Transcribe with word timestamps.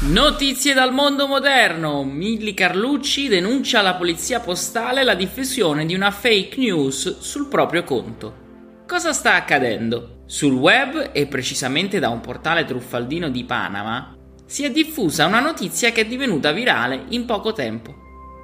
Notizie 0.00 0.74
dal 0.74 0.92
mondo 0.92 1.26
moderno. 1.26 2.04
Milli 2.04 2.54
Carlucci 2.54 3.26
denuncia 3.26 3.80
alla 3.80 3.96
polizia 3.96 4.38
postale 4.38 5.02
la 5.02 5.16
diffusione 5.16 5.84
di 5.86 5.94
una 5.94 6.12
fake 6.12 6.56
news 6.56 7.18
sul 7.18 7.48
proprio 7.48 7.82
conto. 7.82 8.84
Cosa 8.86 9.12
sta 9.12 9.34
accadendo? 9.34 10.22
Sul 10.26 10.52
web 10.52 11.10
e 11.12 11.26
precisamente 11.26 11.98
da 11.98 12.10
un 12.10 12.20
portale 12.20 12.64
truffaldino 12.64 13.28
di 13.28 13.42
Panama 13.42 14.16
si 14.46 14.62
è 14.62 14.70
diffusa 14.70 15.26
una 15.26 15.40
notizia 15.40 15.90
che 15.90 16.02
è 16.02 16.06
divenuta 16.06 16.52
virale 16.52 17.06
in 17.08 17.24
poco 17.24 17.52
tempo. 17.52 17.92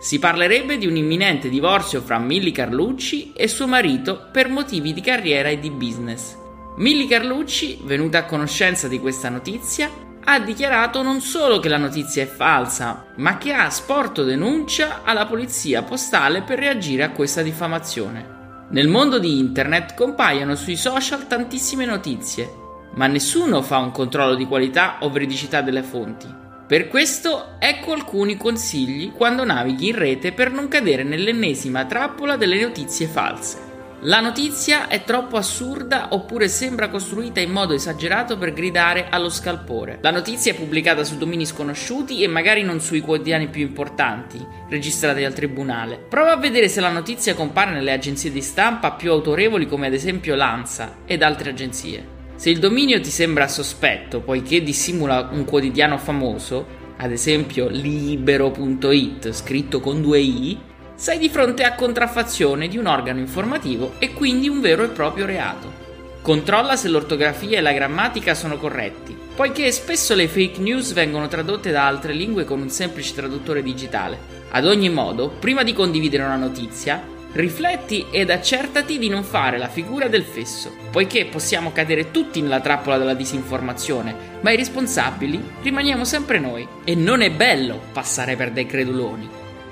Si 0.00 0.18
parlerebbe 0.18 0.78
di 0.78 0.88
un 0.88 0.96
imminente 0.96 1.48
divorzio 1.48 2.00
fra 2.00 2.18
Milli 2.18 2.50
Carlucci 2.50 3.32
e 3.34 3.46
suo 3.46 3.68
marito 3.68 4.30
per 4.32 4.48
motivi 4.48 4.92
di 4.92 5.00
carriera 5.00 5.48
e 5.48 5.60
di 5.60 5.70
business. 5.70 6.36
Milli 6.78 7.06
Carlucci, 7.06 7.78
venuta 7.84 8.18
a 8.18 8.24
conoscenza 8.24 8.88
di 8.88 8.98
questa 8.98 9.28
notizia, 9.28 9.88
ha 10.28 10.40
dichiarato 10.40 11.02
non 11.02 11.20
solo 11.20 11.60
che 11.60 11.68
la 11.68 11.76
notizia 11.76 12.24
è 12.24 12.26
falsa, 12.26 13.06
ma 13.16 13.38
che 13.38 13.52
ha 13.52 13.70
sporto 13.70 14.24
denuncia 14.24 15.02
alla 15.04 15.24
polizia 15.24 15.82
postale 15.82 16.42
per 16.42 16.58
reagire 16.58 17.04
a 17.04 17.10
questa 17.10 17.42
diffamazione. 17.42 18.34
Nel 18.70 18.88
mondo 18.88 19.20
di 19.20 19.38
internet 19.38 19.94
compaiono 19.94 20.56
sui 20.56 20.74
social 20.74 21.28
tantissime 21.28 21.84
notizie, 21.84 22.50
ma 22.94 23.06
nessuno 23.06 23.62
fa 23.62 23.78
un 23.78 23.92
controllo 23.92 24.34
di 24.34 24.46
qualità 24.46 24.96
o 25.00 25.10
veridicità 25.10 25.60
delle 25.60 25.84
fonti. 25.84 26.26
Per 26.66 26.88
questo 26.88 27.54
ecco 27.60 27.92
alcuni 27.92 28.36
consigli 28.36 29.12
quando 29.12 29.44
navighi 29.44 29.90
in 29.90 29.96
rete 29.96 30.32
per 30.32 30.50
non 30.50 30.66
cadere 30.66 31.04
nell'ennesima 31.04 31.84
trappola 31.84 32.36
delle 32.36 32.60
notizie 32.60 33.06
false. 33.06 33.65
La 34.00 34.20
notizia 34.20 34.88
è 34.88 35.04
troppo 35.04 35.38
assurda 35.38 36.08
oppure 36.10 36.48
sembra 36.48 36.90
costruita 36.90 37.40
in 37.40 37.50
modo 37.50 37.72
esagerato 37.72 38.36
per 38.36 38.52
gridare 38.52 39.06
allo 39.08 39.30
scalpore. 39.30 39.98
La 40.02 40.10
notizia 40.10 40.52
è 40.52 40.54
pubblicata 40.54 41.02
su 41.02 41.16
domini 41.16 41.46
sconosciuti 41.46 42.22
e 42.22 42.26
magari 42.26 42.62
non 42.62 42.78
sui 42.80 43.00
quotidiani 43.00 43.48
più 43.48 43.62
importanti, 43.62 44.44
registrati 44.68 45.24
al 45.24 45.32
tribunale. 45.32 45.96
Prova 45.96 46.32
a 46.32 46.36
vedere 46.36 46.68
se 46.68 46.82
la 46.82 46.90
notizia 46.90 47.34
compare 47.34 47.72
nelle 47.72 47.92
agenzie 47.92 48.30
di 48.30 48.42
stampa 48.42 48.92
più 48.92 49.10
autorevoli 49.10 49.66
come 49.66 49.86
ad 49.86 49.94
esempio 49.94 50.34
Lanza 50.34 50.98
ed 51.06 51.22
altre 51.22 51.50
agenzie. 51.50 52.06
Se 52.36 52.50
il 52.50 52.58
dominio 52.58 53.00
ti 53.00 53.10
sembra 53.10 53.48
sospetto 53.48 54.20
poiché 54.20 54.62
dissimula 54.62 55.30
un 55.32 55.46
quotidiano 55.46 55.96
famoso, 55.96 56.84
ad 56.98 57.12
esempio 57.12 57.68
libero.it 57.68 59.32
scritto 59.32 59.80
con 59.80 60.02
due 60.02 60.20
i, 60.20 60.58
sei 60.96 61.18
di 61.18 61.28
fronte 61.28 61.62
a 61.62 61.74
contraffazione 61.74 62.68
di 62.68 62.78
un 62.78 62.86
organo 62.86 63.20
informativo 63.20 63.92
e 63.98 64.14
quindi 64.14 64.48
un 64.48 64.60
vero 64.60 64.82
e 64.82 64.88
proprio 64.88 65.26
reato. 65.26 65.84
Controlla 66.22 66.74
se 66.74 66.88
l'ortografia 66.88 67.58
e 67.58 67.60
la 67.60 67.72
grammatica 67.72 68.34
sono 68.34 68.56
corretti, 68.56 69.16
poiché 69.36 69.70
spesso 69.70 70.14
le 70.14 70.26
fake 70.26 70.60
news 70.60 70.92
vengono 70.92 71.28
tradotte 71.28 71.70
da 71.70 71.86
altre 71.86 72.14
lingue 72.14 72.44
con 72.44 72.60
un 72.60 72.70
semplice 72.70 73.14
traduttore 73.14 73.62
digitale. 73.62 74.18
Ad 74.50 74.66
ogni 74.66 74.88
modo, 74.88 75.28
prima 75.28 75.62
di 75.62 75.74
condividere 75.74 76.24
una 76.24 76.36
notizia, 76.36 77.00
rifletti 77.32 78.06
ed 78.10 78.30
accertati 78.30 78.98
di 78.98 79.10
non 79.10 79.22
fare 79.22 79.58
la 79.58 79.68
figura 79.68 80.08
del 80.08 80.24
fesso, 80.24 80.74
poiché 80.90 81.26
possiamo 81.26 81.70
cadere 81.72 82.10
tutti 82.10 82.40
nella 82.40 82.60
trappola 82.60 82.96
della 82.96 83.14
disinformazione, 83.14 84.38
ma 84.40 84.50
i 84.50 84.56
responsabili 84.56 85.40
rimaniamo 85.62 86.04
sempre 86.04 86.38
noi. 86.38 86.66
E 86.84 86.94
non 86.94 87.20
è 87.20 87.30
bello 87.30 87.80
passare 87.92 88.34
per 88.34 88.50
dei 88.50 88.66
creduloni. 88.66 89.28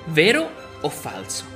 Vero 0.09 0.63
o 0.85 0.91
falso? 0.91 1.54